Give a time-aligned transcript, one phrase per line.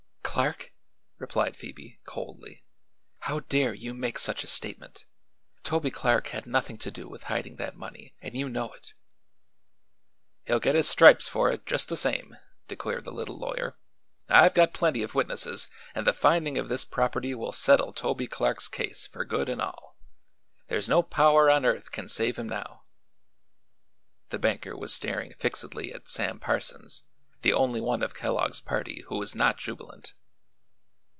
[0.33, 0.71] "Clark?"
[1.19, 2.63] replied Phoebe, coldly.
[3.19, 5.03] "How dare you make such a statement?
[5.61, 8.93] Toby Clark had nothing to do with hiding that money, and you know it."
[10.45, 12.37] "He'll get his stripes for it, just the same,"
[12.69, 13.77] declared the little lawyer.
[14.29, 18.69] "I've got plenty of witnesses, and the finding of this property will settle Toby Clark's
[18.69, 19.97] case for good and all.
[20.69, 22.83] There's no power on earth can save him now."
[24.29, 27.03] The banker was staring fixedly at Sam Parsons,
[27.41, 30.13] the only one of Kellogg's party who was not jubilant.